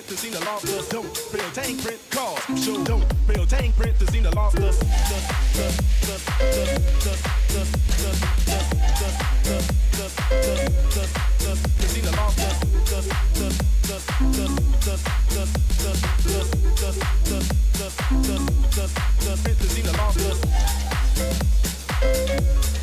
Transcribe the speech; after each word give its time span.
print 0.00 0.08
to 0.08 0.16
see 0.16 0.30
the 0.30 0.44
lobster. 0.44 0.82
Don't 0.90 1.16
fail 1.16 1.50
tank 1.52 1.82
print 1.82 2.00
cars. 2.10 2.64
Show 2.64 2.82
don't 2.84 3.04
fail 3.26 3.46
tank 3.46 3.76
print 3.76 3.98
to 3.98 4.06
see 4.10 4.20
the 4.20 4.34
law 4.34 4.50
To 4.50 4.58
the 19.82 19.92
lobster. 19.92 20.30
To. 22.00 22.79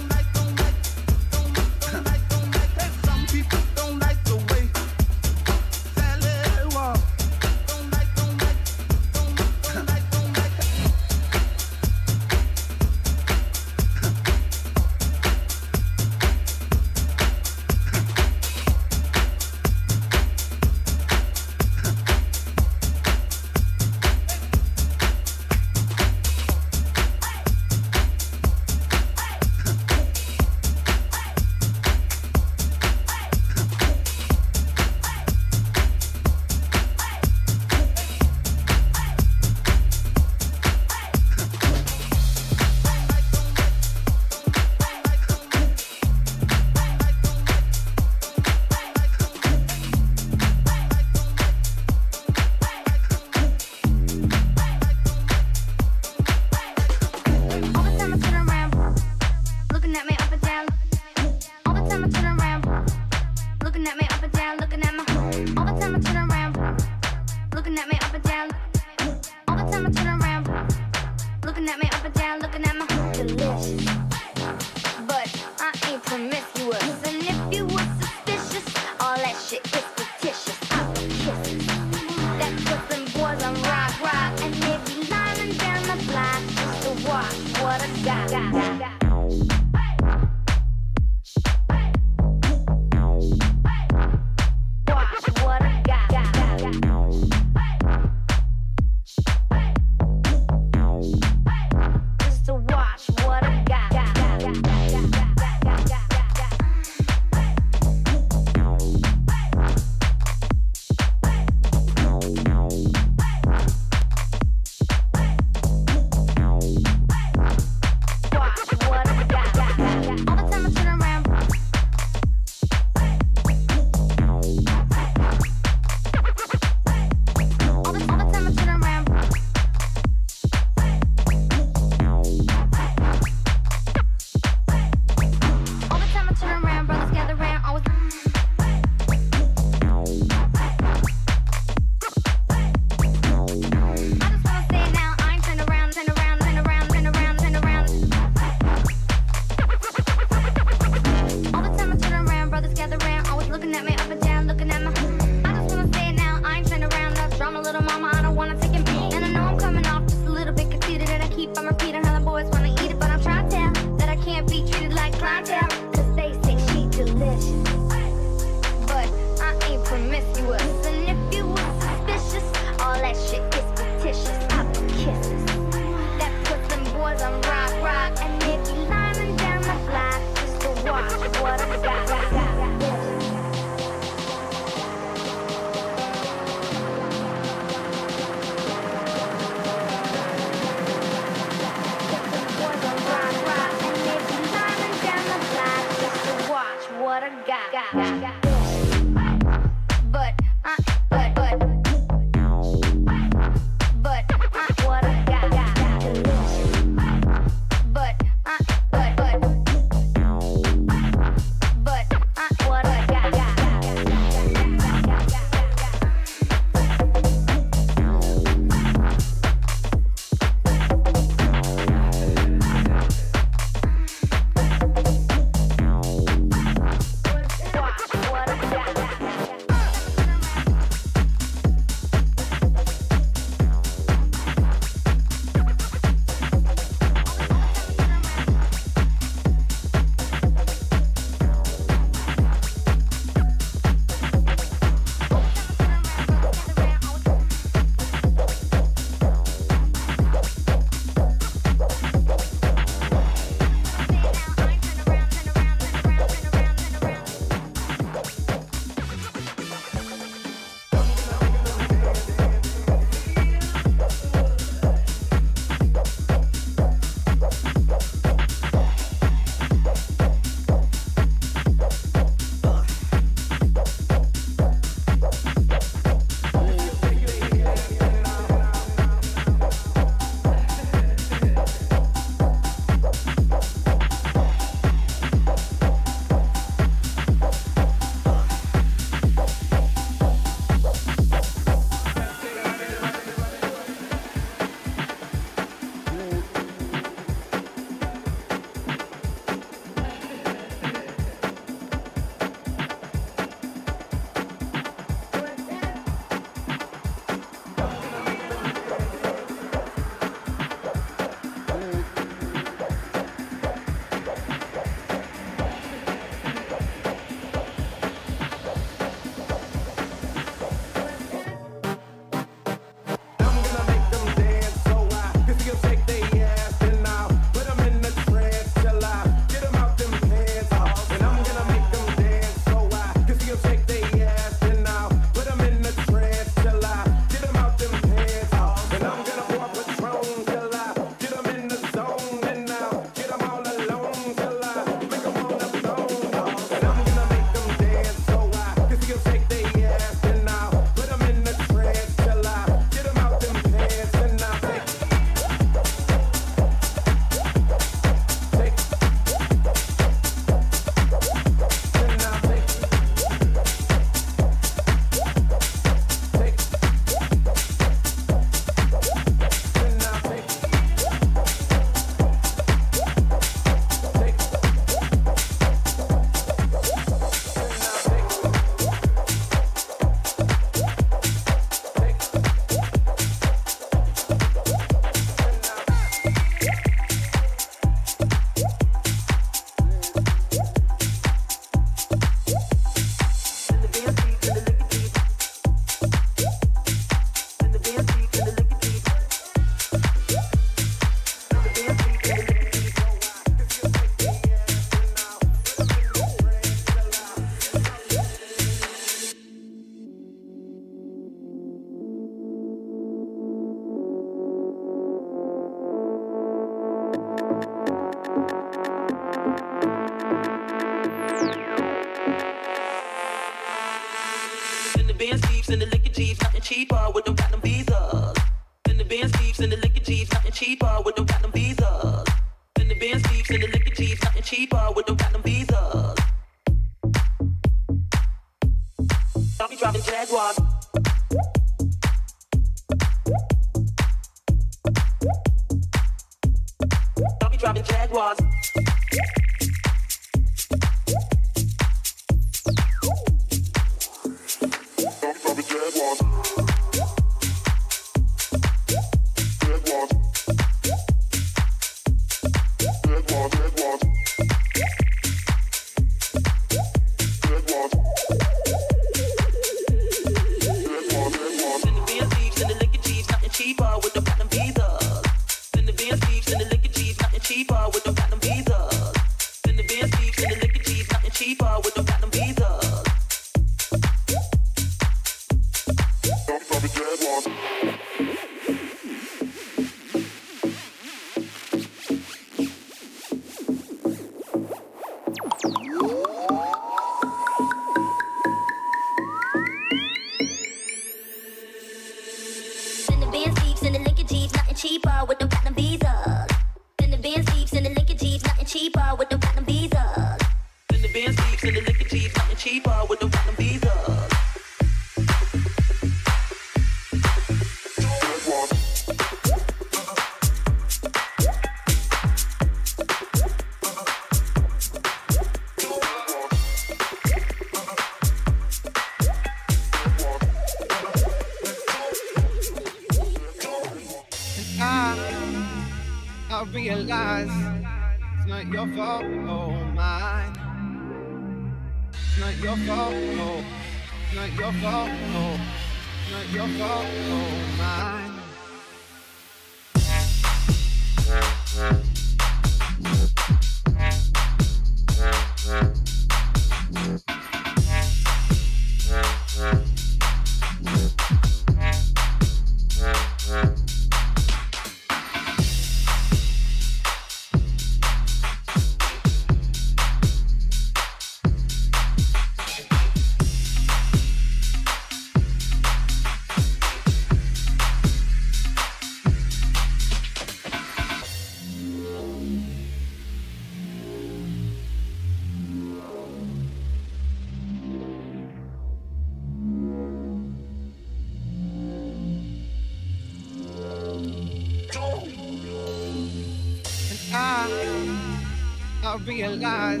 Realize 599.50 600.00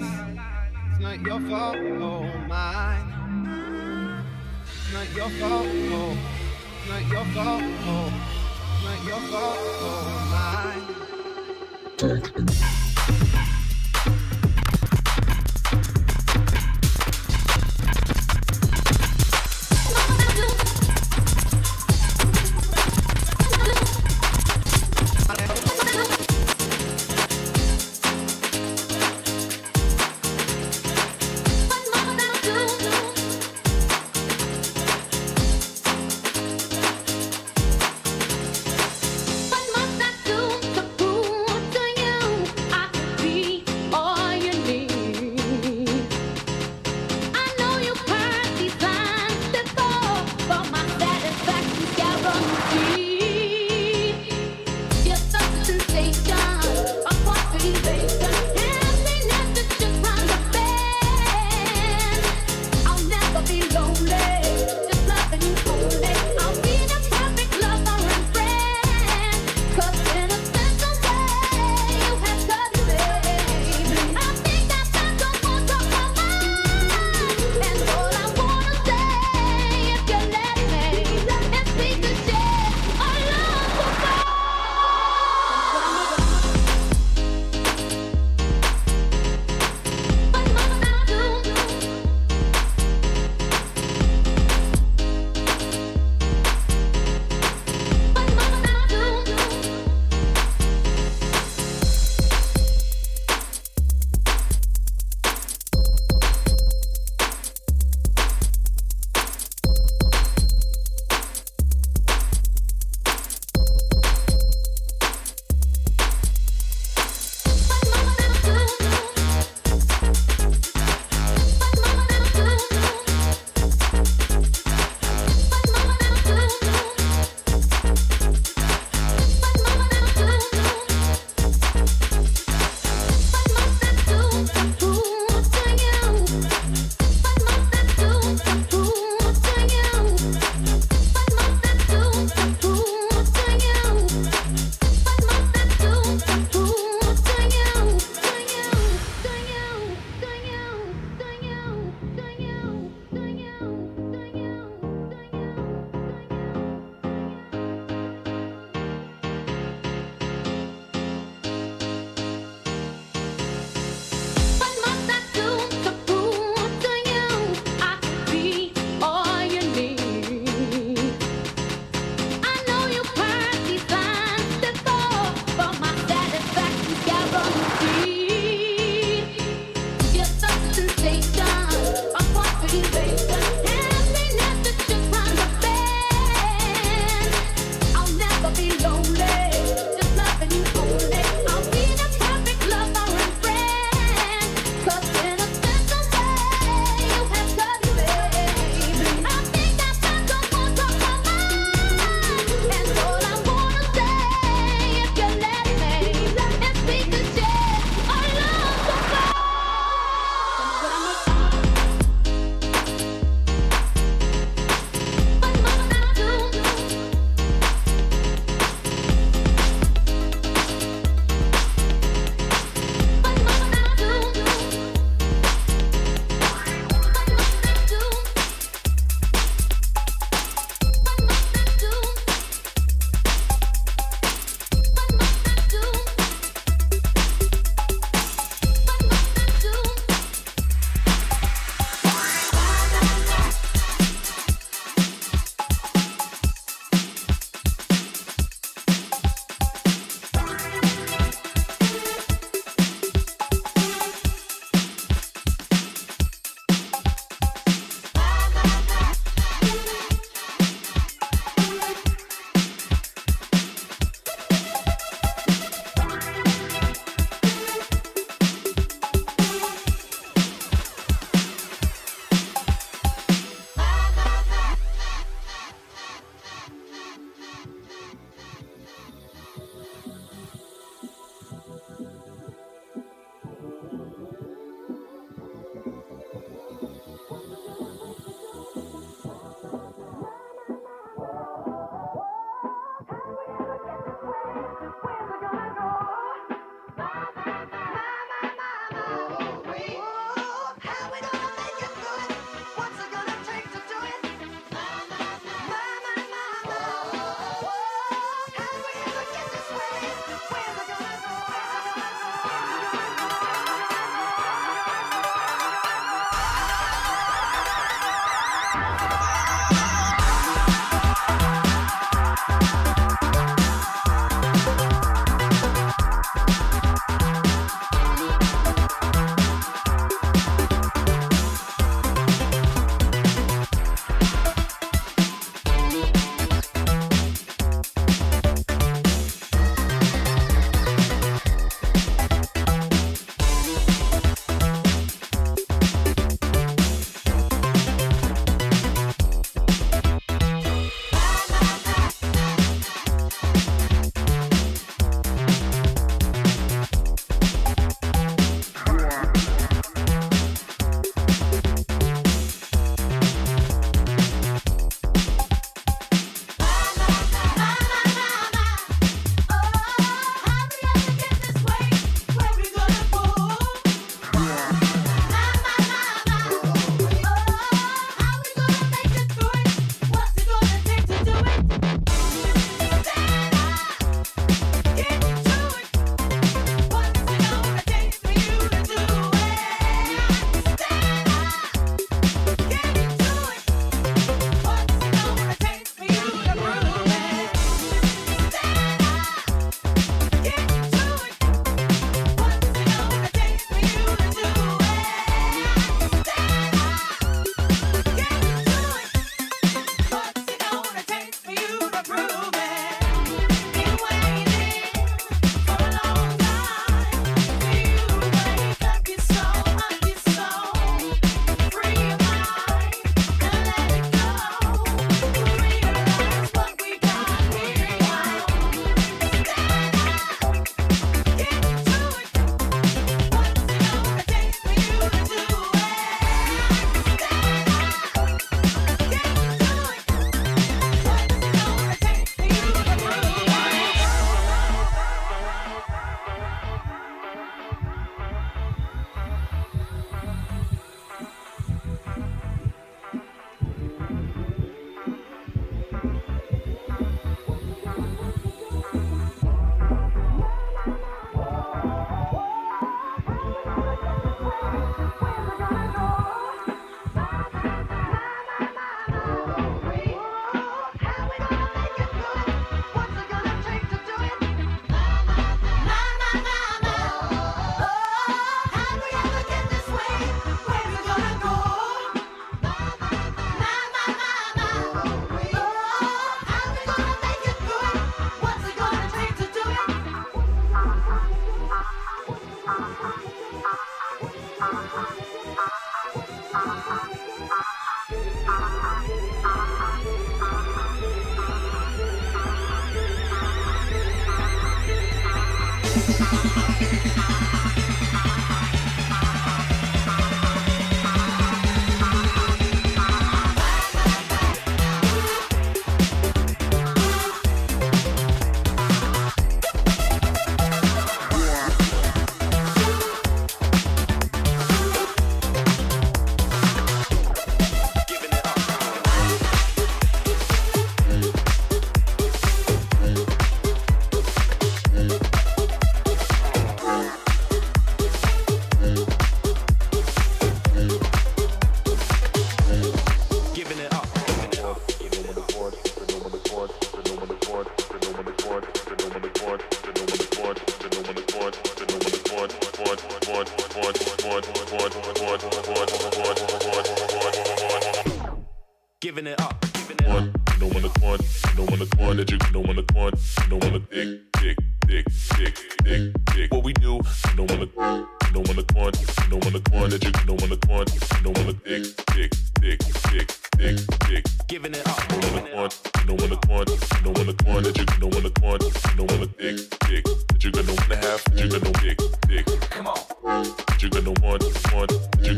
it's 0.90 1.00
not 1.00 1.20
your 1.20 1.40
fault, 1.40 1.76
oh 1.76 2.22
mine. 2.46 4.24
It's 4.62 4.92
not 4.92 5.16
your 5.16 5.28
fault, 5.40 5.66
oh, 5.66 6.16
not 6.88 7.02
your 7.10 7.24
fault, 7.34 7.62
oh, 7.64 8.12
not 8.84 9.04
your 9.04 9.20
fault, 9.30 9.58
oh 9.58 10.29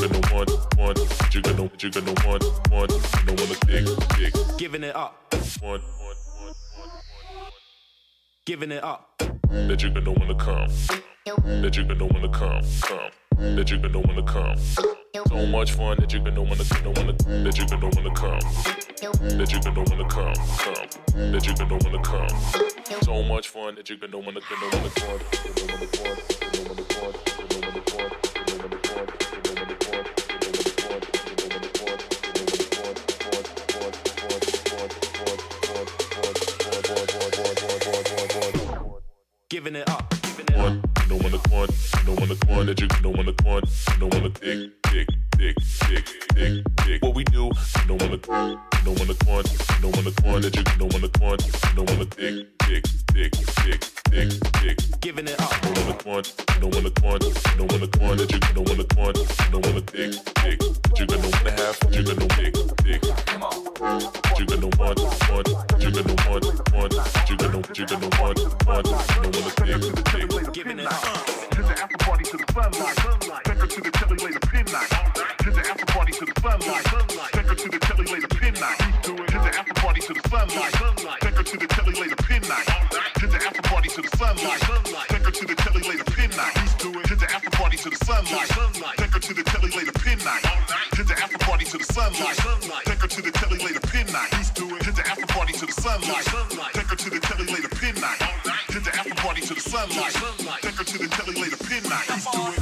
got 0.02 0.12
no 0.12 0.30
one, 0.32 0.46
one, 0.76 0.94
that 0.94 1.30
you 1.32 1.42
got 1.42 1.56
no, 1.56 1.66
that 1.68 1.82
you 1.82 1.90
got 1.90 2.04
no 2.04 2.14
one, 2.26 2.40
one, 2.70 2.88
no 3.26 3.32
one 3.34 3.48
the 3.48 3.58
dick, 3.66 4.32
dick. 4.32 4.58
Giving 4.58 4.82
it 4.84 4.94
up. 4.94 5.34
Giving 8.46 8.72
it 8.72 8.82
up. 8.82 9.22
That 9.50 9.82
you 9.82 9.90
got 9.90 10.04
no 10.04 10.12
one 10.12 10.28
to 10.28 10.34
come. 10.34 10.68
That 11.62 11.76
you 11.76 11.84
got 11.84 11.98
no 11.98 12.06
one 12.06 12.22
to 12.22 12.28
come, 12.28 12.62
come. 12.80 13.56
That 13.56 13.70
you 13.70 13.78
got 13.78 13.92
no 13.92 14.00
one 14.00 14.16
to 14.16 14.22
come. 14.22 14.56
So 15.28 15.46
much 15.46 15.72
fun 15.72 15.98
that 16.00 16.12
you 16.12 16.20
got 16.20 16.34
no 16.34 16.42
one 16.42 16.56
to, 16.56 16.82
no 16.82 16.90
one 16.90 17.16
to, 17.16 17.24
that 17.44 17.58
you 17.58 17.66
one 17.78 17.92
to 17.92 18.10
come. 18.14 18.40
That 19.38 19.52
you 19.52 19.62
got 19.62 19.74
no 19.74 19.82
one 19.82 19.98
to 19.98 20.04
come, 20.08 20.34
come. 20.34 21.32
That 21.32 21.46
you 21.46 21.54
got 21.54 21.68
no 21.68 21.76
one 21.76 21.92
to 21.92 21.98
come. 22.02 23.02
So 23.02 23.22
much 23.22 23.48
fun 23.48 23.74
that 23.76 23.88
you 23.90 23.96
got 23.96 24.10
no 24.10 24.18
one 24.18 24.34
to, 24.34 24.40
no 24.40 24.78
one 24.78 24.90
to 24.90 25.00
come. 25.00 25.20
No 26.56 26.62
one 26.68 26.76
to 26.76 27.24
come. 27.24 27.41
Giving 39.52 39.76
it 39.76 39.86
up, 39.90 40.08
giving 40.22 40.46
it 40.48 40.56
one 41.18 41.30
to 41.30 41.38
one, 41.50 41.68
no 42.06 42.14
one 42.14 42.28
to 42.28 42.46
one 42.46 42.64
that 42.64 42.80
you, 42.80 42.88
one 43.10 43.26
to 43.26 43.44
one, 43.44 43.62
no 44.00 44.06
one 44.06 44.22
to 44.22 44.40
dick, 44.40 44.70
dick, 44.90 45.06
dick, 45.36 45.56
dick, 45.90 46.06
dick, 46.34 46.64
dick. 46.86 47.02
What 47.02 47.14
we 47.14 47.22
do, 47.24 47.50
no 47.86 47.96
one 47.96 48.18
to 48.18 48.30
no 48.82 48.92
one 48.92 49.08
to 49.08 49.26
one, 49.26 49.44
no 49.82 49.88
one 49.90 50.04
to 50.04 50.22
one 50.24 50.40
that 50.40 50.56
you, 50.56 50.64
one 50.86 51.02
to 51.02 51.20
one, 51.20 51.38
no 51.76 51.82
one 51.82 51.98
to 51.98 52.04
dick, 52.16 52.61
dick, 52.66 52.84
dick, 53.12 53.32
dick, 53.64 53.80
dick, 54.10 54.30
dick. 54.62 54.78
Giving 55.00 55.28
it 55.28 55.40
up. 55.40 55.50
No 55.62 55.70
one 55.70 55.98
to 55.98 56.08
one, 56.08 56.24
no 56.60 56.66
one 56.68 56.84
to 56.84 57.02
one, 57.02 57.20
no 57.58 57.64
one 57.64 57.80
to 57.80 57.98
one 58.00 58.16
that 58.18 58.32
you, 58.32 58.40
no 58.54 58.62
one 58.62 58.78
to 58.78 58.86
one, 58.96 59.14
no 59.50 59.58
one 59.58 59.74
to 59.74 59.80
dick, 59.80 60.12
dick. 60.42 60.58
That 60.58 60.98
you 60.98 61.06
got 61.06 61.20
no 61.22 61.28
one 61.28 61.38
and 61.38 61.48
a 61.48 61.62
half, 61.62 61.80
that 61.80 61.94
you 61.94 62.02
got 62.02 62.18
no 62.18 62.26
dick, 62.36 62.54
dick. 62.84 63.02
That 63.02 64.38
you 64.38 64.46
got 64.46 64.60
no 64.60 64.70
one, 64.78 64.94
one, 64.94 65.44
that 65.44 65.82
you 65.82 65.90
got 65.90 66.06
no 66.06 66.14
one, 66.30 66.42
one, 66.72 66.90
that 66.90 67.26
you 67.28 67.36
got 67.36 67.52
no, 67.52 67.60
that 67.62 67.78
you 67.78 67.86
got 67.86 68.00
no 68.00 68.08
one, 68.20 68.36
one, 68.66 68.84
no 68.84 68.90
one 68.92 69.42
to 69.42 69.62
dick, 69.64 69.80
dick. 70.12 70.52
Giving 70.52 70.78
it 70.78 70.86
up. 70.86 71.26
To 71.52 71.62
the 71.62 71.74
after 71.80 71.98
party 71.98 72.24
to 72.24 72.36
the 72.36 72.46
sunlight. 72.52 73.44
Take 73.44 73.58
her 73.58 73.66
to 73.66 73.80
the 73.80 73.90
telly 73.90 74.16
later 74.16 74.40
pin 74.40 74.64
night. 74.66 74.88
To 75.38 75.50
the 75.50 75.60
after 75.60 75.86
party 75.86 76.12
to 76.12 76.24
the 76.24 76.40
sunlight. 76.40 77.32
Take 77.32 77.46
her 77.46 77.54
to 77.54 77.68
the 77.68 77.78
telly 77.78 78.04
later 78.06 78.31
to 80.14 80.20
the 80.20 80.28
sunlight. 80.28 81.20
Take 81.20 81.36
her 81.36 81.42
to 81.42 81.56
the 81.56 81.66
telly 81.66 81.94
later 81.94 82.16
pin 82.16 82.42
night. 82.42 82.66
To 83.20 83.26
the 83.26 83.36
after 83.36 83.62
party 83.62 83.88
to 83.88 84.02
the 84.02 84.08
sunlight. 84.16 84.60
Take 85.08 85.24
her 85.24 85.30
to 85.30 85.46
the 85.46 85.54
telly 85.54 85.82
later 85.88 86.04
pin 86.04 86.30
night. 86.30 86.54
To 86.78 87.16
the 87.16 87.28
after 87.30 87.50
party 87.50 87.76
to 87.76 87.90
the 87.90 87.96
sunlight. 88.04 88.48
Take 88.98 89.12
her 89.12 89.20
to 89.20 89.34
the 89.34 89.42
telly 89.42 89.70
later 89.70 89.92
pin 89.92 90.18
night. 90.18 90.42
To 90.96 91.04
the 91.04 91.14
after 91.14 91.38
party 91.38 91.64
to 91.64 91.78
the 91.78 91.84
sunlight. 91.84 92.36
Take 92.84 93.00
her 93.00 93.08
to 93.08 93.22
the 93.22 93.30
telly 93.30 93.58
later 93.58 93.80
pin 93.80 94.06
night. 94.12 94.30
To 94.54 94.92
the 94.92 95.02
after 95.06 95.26
party 95.26 95.52
to 95.54 95.66
the 95.66 95.72
sunlight. 95.72 96.26
Take 96.74 96.88
her 96.88 96.96
to 96.96 97.10
the 97.10 97.20
telly 97.20 97.46
later 97.46 97.68
pin 97.68 97.94
night. 98.00 98.20
To 98.68 98.80
the 98.80 98.90
after 98.94 99.14
party 99.14 99.40
to 99.42 99.54
the 99.54 99.60
sunlight. 99.60 100.14
Take 100.62 100.74
her 100.74 100.84
to 100.84 100.98
the 100.98 101.08
telly 101.08 101.34
later 101.40 101.56
pin 101.56 101.82
night. 101.88 102.61